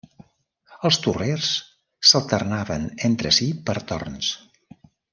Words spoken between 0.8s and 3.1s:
Els torrers s'alternaven